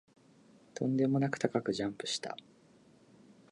[0.73, 2.35] とんでもなく高くジャンプした